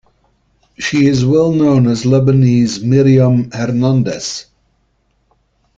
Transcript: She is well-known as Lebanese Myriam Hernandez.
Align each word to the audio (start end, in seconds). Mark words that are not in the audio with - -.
She 0.79 1.05
is 1.05 1.23
well-known 1.27 1.85
as 1.85 2.05
Lebanese 2.05 2.79
Myriam 2.81 3.51
Hernandez. 3.53 4.47